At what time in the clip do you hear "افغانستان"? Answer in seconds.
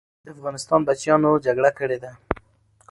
0.35-0.79